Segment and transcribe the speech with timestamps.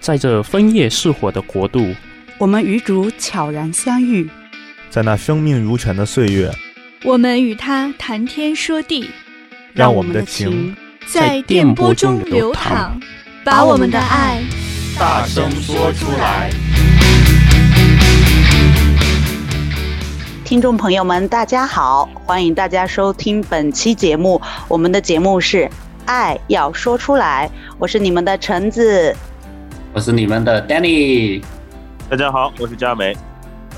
[0.00, 1.94] 在这枫叶似火的国度，
[2.38, 4.28] 我们与主悄然相遇，
[4.88, 6.50] 在那生命如泉的岁月，
[7.04, 9.10] 我们与他谈天说地，
[9.74, 10.74] 让我们的情
[11.06, 12.98] 在电波中流淌，
[13.44, 14.42] 把我们的爱
[14.98, 16.50] 大声说出来。
[20.42, 24.40] 听众朋友们，大家好，欢迎大家收听本期节目。
[24.66, 25.58] 我们的节目是
[26.06, 29.14] 《爱要说出来》，我是你们的橙子。
[29.92, 31.42] 我是你们的 Danny，
[32.08, 33.12] 大家好，我是佳美。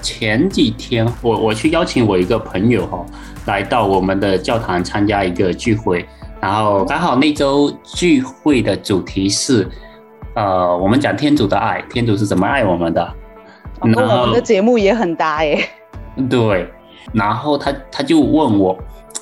[0.03, 3.03] 前几天我我去邀请我一个朋友哈，
[3.47, 6.07] 来到我们的教堂参加一个聚会，
[6.39, 9.67] 然后刚好那周聚会的主题是，
[10.35, 13.15] 呃，我们讲天主的爱，天主是怎么爱我们的。
[13.81, 15.67] 跟我们的节目也很搭耶。
[16.29, 16.71] 对，
[17.15, 18.79] 然后他他就问我，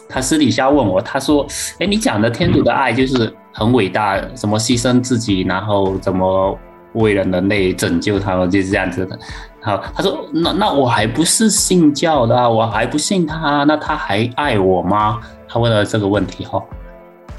[0.08, 1.46] 他私底下问我，他说，
[1.78, 6.58] 哎，你讲的天主的爱就是很伟大，怎么牺牲自己，然后怎么。
[6.92, 9.18] 为了人类拯救他们就是这样子的。
[9.62, 16.62] 好，他说：“那那我还不是信教的，我还不信他，那他还爱我吗？”他问了这个问题哈。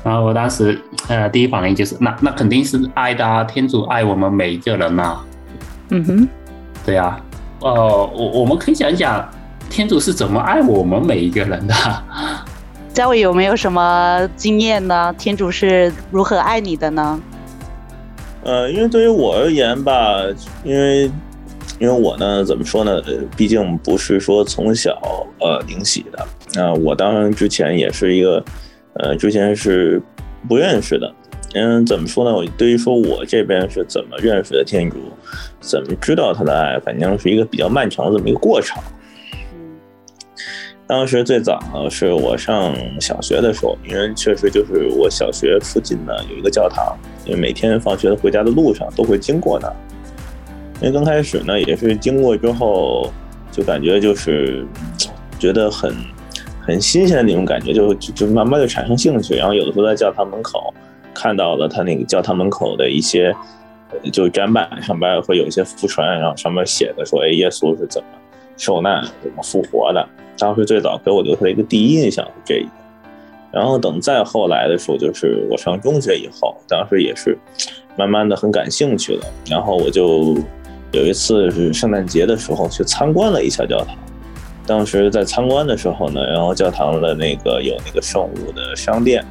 [0.03, 5.19] 然后我当时呃第一反应就是：那那肯定是爱的啊，天主爱我们每一个人呐。
[5.89, 6.27] 嗯哼，
[6.86, 7.19] 对呀。
[7.59, 7.71] 呃，
[8.15, 9.27] 我我们可以讲一讲
[9.69, 11.73] 天主是怎么爱我们每一个人的。
[12.91, 15.13] 嘉伟有没有什么经验呢？
[15.17, 17.19] 天主是如何爱你的呢？
[18.44, 20.23] 呃，因为对于我而言吧，
[20.64, 21.06] 因为
[21.80, 23.02] 因为我呢，怎么说呢？
[23.38, 25.00] 毕竟不是说从小
[25.39, 28.44] 呃领洗的，那、呃、我当然之前也是一个，
[28.94, 30.02] 呃，之前是
[30.48, 31.14] 不认识的。
[31.53, 32.33] 嗯，怎么说呢？
[32.33, 34.95] 我对于说我这边是怎么认识的天主，
[35.59, 38.81] 怎么知道他的爱，反正是一个比较漫长的这么一个过程。
[40.88, 49.72] 当时最早是我上小学的时候，因为确实就是我小学附近呢有一个教堂，因为每天放学回家的路上都会经过那。
[50.81, 53.11] 因为刚开始呢也是经过之后，
[53.52, 54.66] 就感觉就是
[55.38, 55.94] 觉得很
[56.59, 59.36] 很新鲜的那种感觉，就就就慢慢就产生兴趣。
[59.36, 60.73] 然后有的时候在教堂门口
[61.14, 63.36] 看到了他那个教堂门口的一些
[64.11, 68.08] 就展板上边会有一些浮船，然后上面写的说：“哎，耶稣是怎么
[68.58, 70.08] 受难、怎么复活的。”
[70.39, 72.65] 当时最早给我留下一个第一印象是这一，
[73.52, 77.38] 然后等再后来的时候，就是我上中学以后，当时也是
[77.98, 80.36] 慢慢的很感兴趣了，然后我就
[80.92, 83.95] 有一次是圣诞节的时候去参观了一下教堂，
[84.66, 89.23] 当时在参观的时候呢，然后教堂的那个有那个圣物的商店，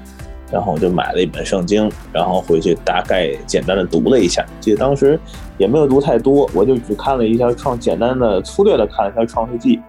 [0.52, 5.18] 然后我就买了一本圣经，然后回去大概简单的读了一下，记得当时
[5.56, 9.80] 也没有读太多，我就只看了一下创，简单的粗略的看了一下创世纪。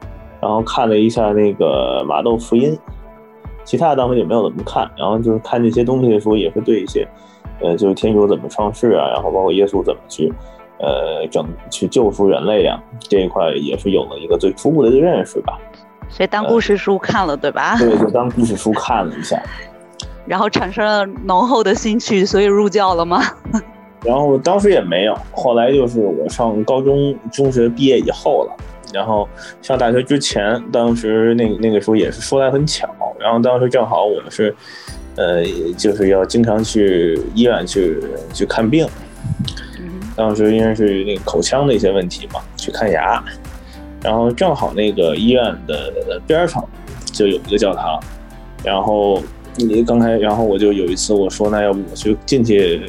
[0.42, 2.76] 然后看了一下那个马窦福音，
[3.64, 4.90] 其他的当时也没有怎么看。
[4.98, 7.08] 然后就是看这些东西的时候，也是对一些，
[7.62, 10.32] 呃，就是天主怎么创世啊，然后包括耶稣怎么去，
[10.80, 15.58] 呃，整去救赎人类呀，这一块也是有了一个最初步的认识吧。
[16.10, 17.78] 所以当故事书看了，呃、对吧？
[17.78, 19.42] 对，就当故事书看了一下，
[20.26, 23.22] 然后产生了浓厚的兴趣，所以入教了吗？
[24.04, 28.58] 然后当时也没有，后来就是我上高中、中学毕业以后了。
[28.94, 29.28] 然后
[29.62, 32.88] 上大学之前，当时那那个时候也是说来很巧，
[33.20, 34.54] 然后当时正好我们是，
[35.16, 35.46] 呃，
[35.78, 38.04] 就是要经常去医院去
[38.34, 38.86] 去看病。
[40.16, 43.24] 当时因为是那个口腔的一些问题嘛，去看牙，
[44.04, 46.62] 然后正好那个医院的边上
[47.06, 47.98] 就有一个教堂，
[48.64, 49.24] 然后
[49.56, 52.82] 你刚才，然后我就有一次我说，那要不我去进去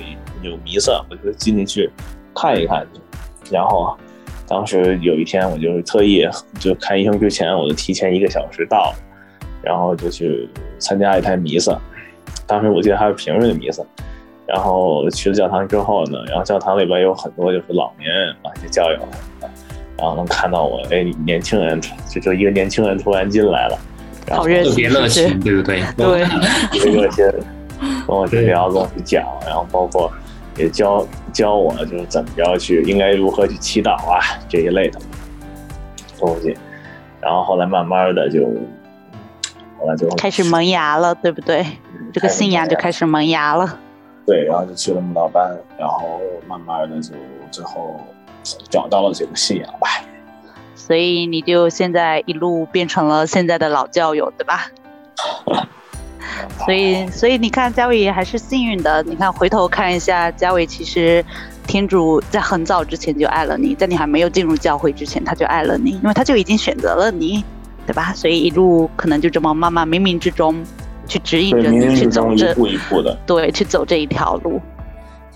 [0.43, 1.91] 有弥撒，我就进去去
[2.35, 2.85] 看一看，
[3.51, 3.97] 然后。
[4.53, 6.29] 当时有一天，我就是特意
[6.61, 8.93] 就看医生之前，我就提前一个小时到，
[9.63, 10.47] 然后就去
[10.79, 11.75] 参加一台弥撒。
[12.47, 13.83] 当时我记得还是平日的弥撒。
[14.47, 18.99] 然后去了教堂之后呢，然后教堂里边有很多就是老年人啊，一些教友，
[19.97, 21.81] 然后能看到我，哎，年轻人，
[22.11, 23.79] 就就一个年轻人突然进来了，
[24.27, 25.81] 然后特别热情，对不对？
[25.97, 26.25] 对，
[26.79, 27.25] 特别热情，
[28.07, 30.13] 跟我聊，跟我讲，然后包括。
[30.57, 35.01] 也教教我，就是怎么着去，应该如何去祈祷啊，这一类的
[36.19, 36.57] 东西。
[37.21, 38.45] 然后后来慢慢的就，
[39.79, 41.65] 后来就开始萌芽了，对不对？
[42.13, 43.79] 这个信仰就开始萌芽了。
[44.27, 47.15] 对，然后就去了舞蹈班，然后慢慢的就
[47.51, 48.01] 最后
[48.69, 49.89] 找到了这个信仰吧。
[50.75, 54.67] 所以你就现在一路变成了现在的老教友，对吧？
[56.65, 59.03] 所以，所以你看，嘉伟还是幸运的。
[59.05, 61.25] 你看，回头看一下，嘉伟其实
[61.67, 67.45] 天主在很早之前就爱了你，在你还没有进入教会之前，他就爱了你，因为他就已经选择了你，
[67.87, 68.13] 对吧？
[68.15, 70.63] 所以一路可能就这么慢慢冥冥之中
[71.07, 74.61] 去指引着你去走这，一步一步的，对，去走这一条路。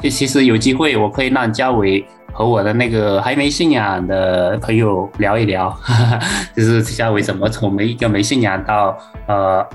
[0.00, 6.20] 就其实有机会，我可以让嘉伟和我的那个还没信仰的朋友聊一聊，哈哈，
[6.54, 9.66] 就是嘉伟怎么从没一个没信仰到呃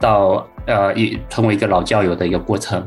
[0.00, 2.84] 到呃也成为一个老教友的一个过程。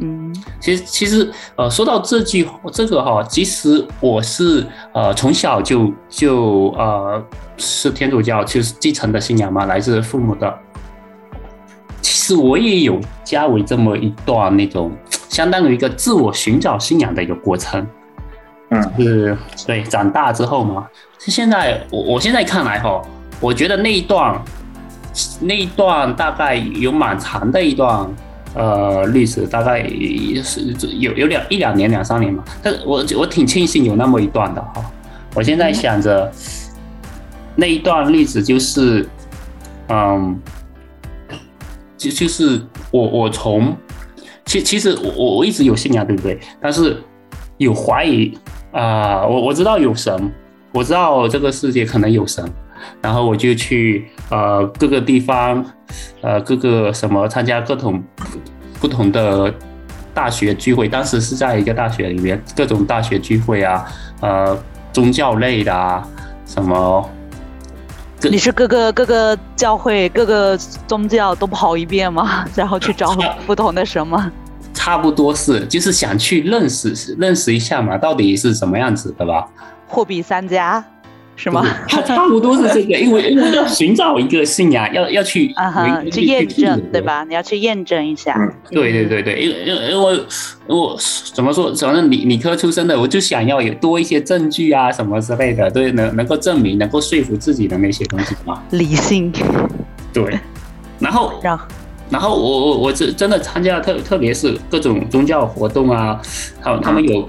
[0.00, 7.24] 嗯，其实其实呃说到这句这个哈，其实我是呃从小就就呃
[7.56, 10.52] 是天主教，就是继承的信仰嘛，来自父母的。
[12.02, 14.90] 其实我也有加为这么一段那种
[15.28, 17.86] 相当于一个自我寻找信仰的一个过程，
[18.70, 20.86] 嗯，是，对，长大之后嘛，
[21.18, 23.00] 是现在我我现在看来哈，
[23.40, 24.38] 我觉得那一段
[25.40, 28.06] 那一段大概有蛮长的一段
[28.54, 29.82] 呃历史，大概
[30.42, 34.84] 是有有两一两年两三年嘛，但是我我挺庆幸有那么一段的哈，
[35.34, 36.30] 我现在想着
[37.56, 39.08] 那一段历史就是
[39.88, 40.38] 嗯。
[41.96, 42.60] 就就是
[42.90, 43.74] 我我从
[44.44, 46.38] 其其实我我一直有信仰对不对？
[46.60, 47.02] 但是
[47.56, 48.36] 有怀疑
[48.72, 50.30] 啊、我我知道有神，
[50.72, 52.44] 我知道这个世界可能有神，
[53.00, 55.64] 然后我就去呃各个地方
[56.20, 58.02] 呃各个什么参加各种
[58.80, 59.52] 不同的
[60.12, 63.84] 大学聚会，当时是在一个大学里面各种大学聚会啊，
[64.20, 64.58] 呃
[64.92, 66.06] 宗教类的啊
[66.46, 67.10] 什么。
[68.22, 72.46] 你是各个各个教会、各个宗教都跑一遍吗？
[72.56, 73.14] 然后去找
[73.46, 74.32] 不同的神吗？
[74.72, 79.46] 差不多是，就是想去认识认识一下嘛，到底是什么样子的吧？
[79.86, 80.82] 货比三家。
[81.36, 81.64] 是吗？
[81.88, 87.24] 他 差不多是这个，因为因为 要寻找一个信仰，要要去啊哈，去验证，对吧？
[87.24, 88.36] 你要去验证一下。
[88.70, 90.96] 对对对对，因为因为因为我
[91.34, 91.74] 怎么说？
[91.74, 98.62] 反正理理科出身的，我就想要有多一些证据啊，什么之类的，对，能能够证明，能够说服自己的那些东西嘛。
[98.70, 99.32] 理性。
[100.12, 100.38] 对。
[101.00, 101.32] 然后，
[102.10, 106.20] 然后我我我真真的参加特特别是各种宗教活动啊，
[106.62, 107.28] 他他们有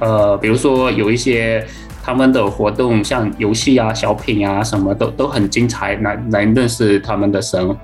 [0.00, 1.64] 呃，比如说有一些。
[2.04, 7.74] 他们的活动像游戏啊、小品啊，什么都都很精彩，来来认识他们的神，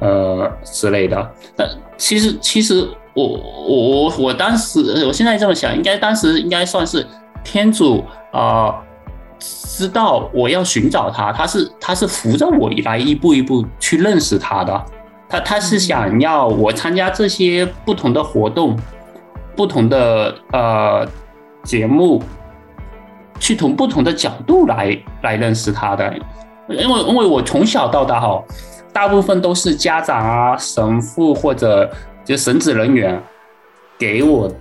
[0.00, 1.30] 呃之类的。
[1.54, 7.06] 但其实其实我我我我当时，我现在这么想，应该当时应该算是
[7.44, 8.74] 天主啊、
[9.38, 14.84] 知道我要寻找他，他是他是扶着我来一步一步去认识他的，
[15.28, 18.76] 他他是想要我参加这些不同的活动，
[19.54, 21.06] 不同的呃
[21.62, 22.20] 节目。
[23.38, 26.12] 去从不同的角度来来认识他的，
[26.68, 28.42] 因为因为我从小到大哈，
[28.92, 31.90] 大部分都是家长啊、神父或者
[32.24, 33.20] 就神职人员
[33.96, 34.52] 给我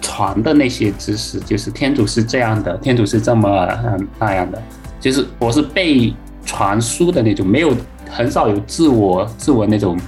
[0.00, 4.62] 传的那些知识，就是天主是这样的，天主是这么嗯那样的，
[5.00, 7.74] 就是我是被传输的那种，没有
[8.08, 9.98] 很少有自我自我那种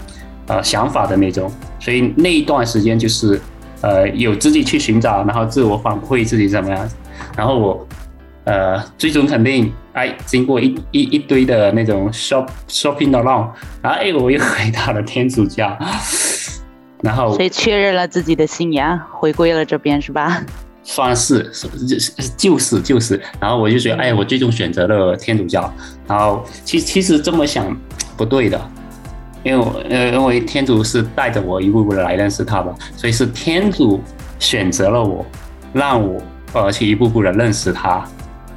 [0.47, 3.41] 呃想法的那种，所以那一段时间就是
[3.81, 6.89] 呃有自己去寻找，然后自我反馈自己怎么样，
[7.37, 7.87] 然后我。
[8.45, 13.49] 呃，最终肯定哎，经过一一一堆的那种 shop shopping around，
[13.81, 15.79] 然后哎，我又回到了天主教，
[17.03, 20.43] 然后所以确认了自己的信仰，回归了这边是吧？
[20.85, 25.73] 算是是就是就是就是，然后我就觉得哎，我最终选择了天主教，
[26.09, 27.77] 然后其其实这么想
[28.17, 28.61] 不对的，
[29.45, 34.03] 因为呃因为天主是带着我一步步的来认识他吧，所以是天主
[34.41, 35.25] 选择了我，
[35.73, 36.21] 让我
[36.55, 38.05] 呃去一步步的认识他。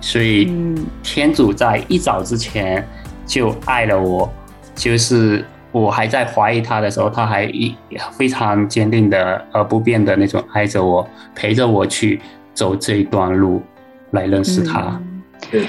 [0.05, 0.53] 所以，
[1.01, 2.88] 天主在一早之前
[3.25, 4.31] 就爱了我，
[4.75, 7.75] 就是我还在怀疑他的时候，他还一
[8.12, 12.21] 非常坚定的而不变的那种爱着我，陪着我去
[12.53, 13.63] 走这一段路
[14.12, 15.01] 来认识他。
[15.50, 15.67] 对，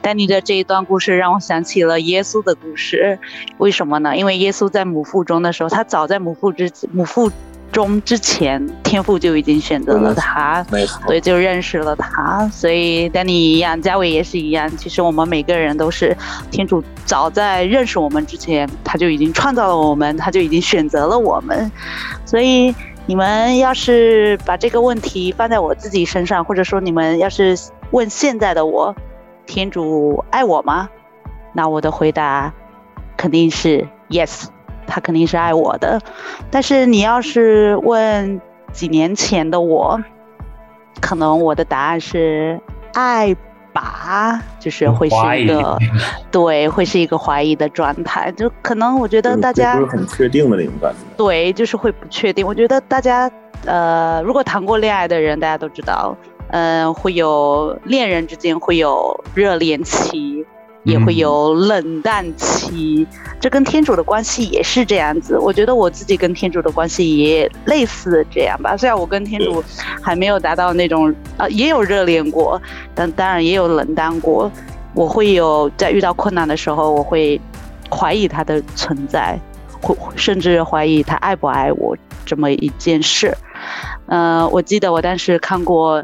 [0.00, 3.18] 丹尼的这一段故事让我想起了耶稣的故事，
[3.58, 4.16] 为什么呢？
[4.16, 7.32] 因为耶稣在母腹中的时候，他早在母腹之母腹。
[7.78, 10.64] 中之前，天赋就已经选择了他，
[11.06, 12.48] 所以就认识了他。
[12.48, 14.68] 所以丹尼一样，嘉伟也是一样。
[14.76, 16.16] 其实我们每个人都是
[16.50, 21.70] 天主早在认识我们之前，他就已经创造了我们，他就已经选择了我们。
[22.24, 22.74] 所以
[23.06, 27.56] 你们要是把这个问题放在我自己身上，或者说你们要是
[27.92, 28.92] 问现在的我，
[29.46, 30.88] 天主爱我吗？
[31.52, 32.52] 那我的回答
[33.16, 34.46] 肯定是 yes。
[34.88, 36.00] 他肯定是爱我的，
[36.50, 38.40] 但是你要是问
[38.72, 40.00] 几年前的我，
[41.00, 42.58] 可能我的答案是
[42.94, 43.36] 爱
[43.72, 45.78] 吧，就是会是一个
[46.32, 52.44] 对，会是一个怀疑的状态，就可能我觉得大家不是很确定的那种感觉，对，就是会不确定。
[52.44, 53.30] 我觉得大家
[53.66, 56.16] 呃，如果谈过恋爱的人，大家都知道，
[56.48, 60.44] 嗯、呃，会有恋人之间会有热恋期。
[60.84, 63.06] 也会有冷淡期，
[63.40, 65.36] 这跟天主的关系也是这样子。
[65.38, 68.76] 我觉得我自己跟天主的关系也类似这样吧。
[68.76, 69.62] 虽然我跟天主
[70.00, 72.60] 还没有达到那种，呃，也有热恋过，
[72.94, 74.50] 但当然也有冷淡过。
[74.94, 77.38] 我会有在遇到困难的时候，我会
[77.90, 79.38] 怀疑他的存在，
[79.82, 83.36] 会甚至怀疑他爱不爱我这么一件事。
[84.06, 86.02] 呃，我记得我当时看过，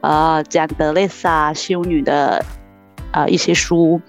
[0.00, 2.42] 呃，讲德蕾莎修女的。
[3.12, 4.00] 啊、一些书，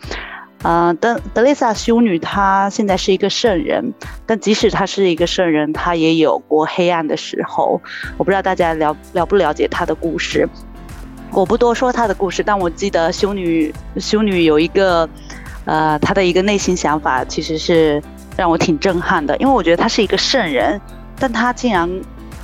[0.63, 3.93] 啊、呃，德德蕾莎修女她现在是一个圣人，
[4.25, 7.81] 但即使她是一个圣人，她也有过黑暗的时候。
[8.17, 10.48] 我不知道大家了了不了解她的故事，
[11.31, 15.07] 我不多说她的故事，但我记得修女修女有一个，
[15.65, 18.01] 呃，她的一个内心想法，其实是
[18.38, 20.79] 让我挺震撼的，因为我觉得她是一个圣人，
[21.19, 21.89] 但她竟然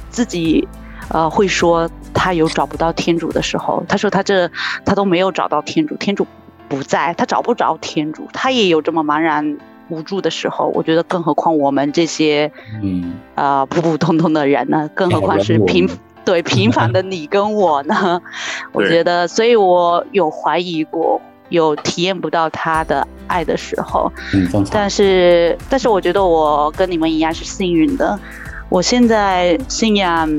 [0.10, 0.68] 自己，
[1.10, 4.50] 呃，会说她有找不到天主的时候，她说她这
[4.84, 6.28] 她都没有找到天主，天主。
[6.70, 9.58] 不在，他找不着天主，他也有这么茫然
[9.90, 10.72] 无助的时候。
[10.76, 12.52] 我觉得，更何况我们这些，
[12.84, 14.90] 嗯啊、呃，普普通通的人呢？
[14.94, 15.90] 更何况是平
[16.24, 18.22] 对平凡的你跟我呢？
[18.72, 24.12] 我觉得，所以我有怀疑过，有体验不到他的爱的时候。
[24.34, 28.20] 嗯，但是，但是我觉得我跟你们一样是幸运的。
[28.70, 30.30] 我现在信仰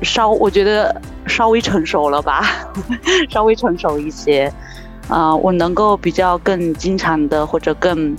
[0.00, 2.42] 稍，我觉得稍微成熟了吧，
[3.28, 4.50] 稍微成熟一些。
[5.08, 8.16] 啊、呃，我能够比较更经常的，或者更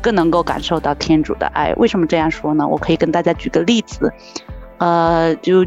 [0.00, 1.72] 更能够感受到天主的爱。
[1.76, 2.66] 为什么这样说呢？
[2.66, 4.12] 我可以跟大家举个例子，
[4.78, 5.66] 呃，就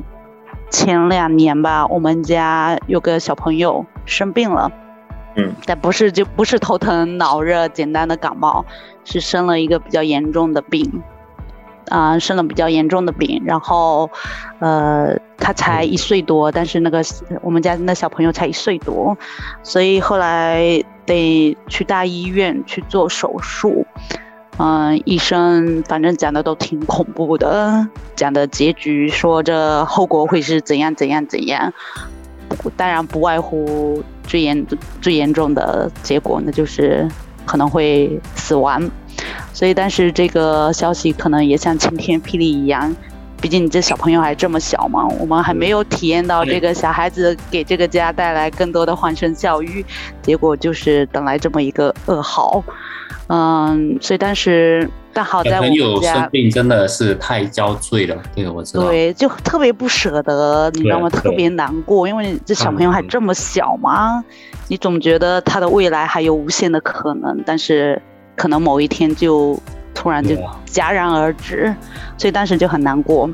[0.70, 4.72] 前两年吧，我们家有个小朋友生病了，
[5.36, 8.65] 嗯，但不是就不是头疼脑热简单的感冒，
[9.03, 11.01] 是生了一个比较严重的病。
[11.89, 14.09] 啊、呃，生了比较严重的病，然后，
[14.59, 17.03] 呃，他才一岁多，但是那个
[17.41, 19.17] 我们家那小朋友才一岁多，
[19.63, 23.85] 所以后来得去大医院去做手术。
[24.57, 31.73] 嗯、呃，医生反正讲的都挺恐怖的，讲的结局说这后果会是怎样怎样怎样，
[32.77, 34.65] 当然不外乎最严
[35.01, 37.05] 最严重的结果，那就是
[37.45, 38.81] 可能会死亡。
[39.55, 42.93] 所以，但是这个消息可能也像晴天霹雳一样，
[43.41, 49.83] 毕竟你这小朋友还这么小嘛，我们还没有体验到这个小孩子给这个家带来更多的欢声笑语，
[50.21, 52.62] 结果就是等来这么一个噩耗。
[53.27, 58.83] 嗯，所以但是但好在我们家生病真的是太遭罪了，对，我知道。
[58.83, 61.09] 对，就特别不舍得，你知道吗？
[61.09, 64.21] 特别难过，因为这小朋友还这么小嘛，
[64.67, 68.01] 你总觉得他的未来还有无限的可能，但是。
[68.35, 69.57] 可能某一天就
[69.93, 70.35] 突然就
[70.67, 71.73] 戛然而止，
[72.17, 73.29] 所以当时就很难过。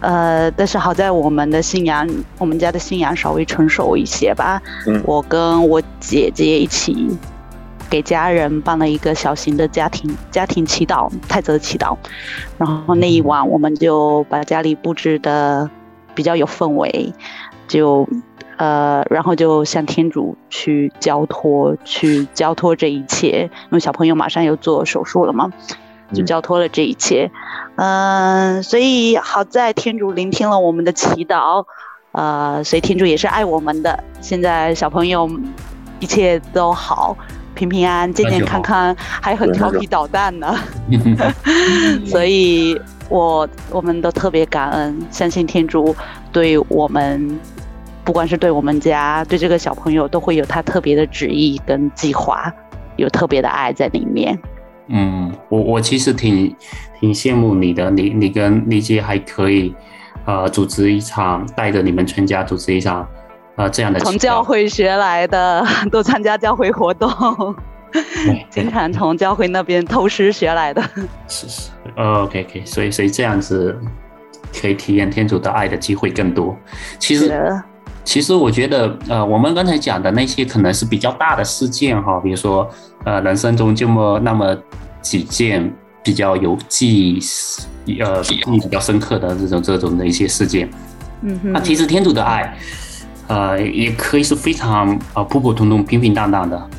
[0.00, 4.60] 呃，但是好在我们的信仰，我们家的信仰稍微成熟一些吧。
[4.86, 7.08] 嗯，我跟我姐姐一起
[7.90, 11.96] 给家人办了一个小型的家庭家庭祈祷，泰泽祈祷。
[12.56, 15.68] 然后那一晚，我们就把家里布置的
[16.14, 17.12] 比较有氛围，
[17.66, 18.08] 就。
[18.58, 25.48] 呃，然后就向天主去交托，去交托这一切，因为小朋友马上要做手术了嘛，
[26.12, 27.30] 就交托了这一切。
[27.76, 31.64] 嗯、呃，所以好在天主聆听了我们的祈祷，
[32.10, 34.02] 呃，所以天主也是爱我们的。
[34.20, 35.30] 现在小朋友
[36.00, 37.16] 一切都好，
[37.54, 40.58] 平平安安、健健康康，还很调皮捣蛋呢。
[42.04, 42.76] 所以
[43.08, 45.94] 我我们都特别感恩，相信天主
[46.32, 47.38] 对我们。
[48.08, 52.50] 不管是对我们家，对这个小朋友，都会有他特别的旨意跟计划，
[52.96, 54.38] 有特别的爱在里面。
[54.86, 56.56] 嗯，我我其实挺
[56.98, 59.74] 挺羡慕你的，你你跟丽姐还可以，
[60.24, 63.06] 呃，组织一场，带着你们全家组织一场，
[63.56, 64.00] 呃，这样的。
[64.00, 65.62] 从教会学来的，
[65.92, 67.10] 都参加教会活动，
[68.48, 70.82] 经常从教会那边偷师学来的。
[71.26, 73.78] 是是，OK OK，所以所以这样子
[74.58, 76.56] 可以体验天主的爱的机会更多。
[76.98, 77.54] 其实。
[78.08, 82.66] 其实我觉得，呃，我们刚才讲的那些可能是比较大的事件哈，比如说，
[83.04, 84.56] 呃，人生中这么那么
[85.02, 85.70] 几件
[86.02, 87.20] 比较有记
[87.84, 90.70] 忆，呃，记忆比较深刻的这种这种的一些事件。
[91.20, 91.52] 嗯哼。
[91.52, 92.56] 那其实天主的爱，
[93.26, 96.70] 呃，也可以是非常呃普普通通、平平淡淡的，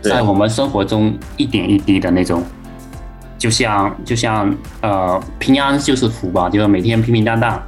[0.00, 2.44] 在我们生活中一点一滴的那种，
[3.36, 7.60] 就像就像呃平安就是福吧，就是每天平平淡淡，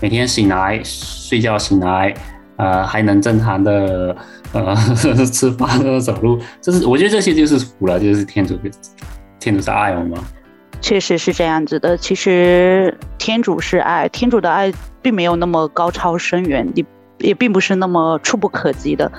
[0.00, 2.12] 每天醒来睡觉醒来。
[2.56, 4.16] 呃，还能正常的
[4.52, 4.74] 呃
[5.32, 8.58] 吃饭、走路，这是我觉得这些就是福了，就是天主，
[9.38, 10.18] 天主是爱我们。
[10.80, 11.96] 确实是这样子的。
[11.96, 16.84] 其实天主是爱，天主的爱并没有那么高超深远，也
[17.18, 19.10] 也并不是那么触不可及的。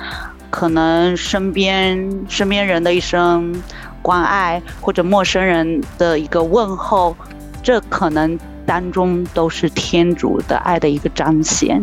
[0.50, 3.54] 可能身边身边人的一声
[4.02, 7.16] 关爱，或者陌生人的一个问候，
[7.62, 11.82] 这可能当中都是天主的爱的一个彰显。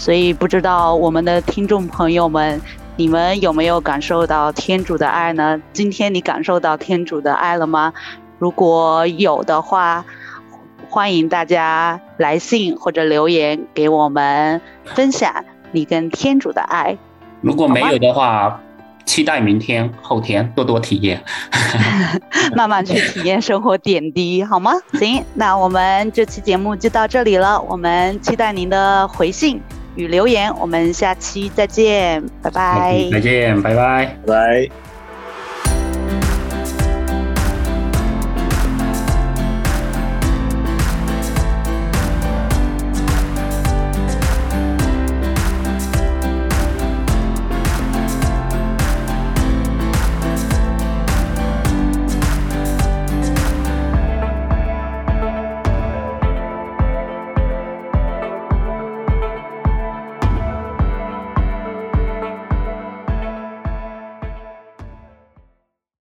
[0.00, 2.58] 所以不知道我们的听众朋友们，
[2.96, 5.60] 你们有没有感受到天主的爱呢？
[5.74, 7.92] 今天你感受到天主的爱了吗？
[8.38, 10.02] 如果有的话，
[10.88, 16.96] 欢迎大家来信或者留言给我们分享你跟天主的爱。
[17.42, 18.58] 如果没有的话，
[19.04, 21.22] 期待明天、后天多多体验，
[22.56, 24.72] 慢慢去体验生活点滴，好吗？
[24.94, 29.60] 行，那我们这期节目就到这里了，我们期待您的回信
[29.96, 33.08] 与留言，我们下期再见，拜拜。
[33.10, 34.32] 再见，拜拜，拜
[34.68, 34.89] 拜。